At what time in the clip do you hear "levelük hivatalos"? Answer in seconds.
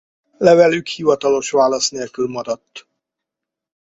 0.37-1.51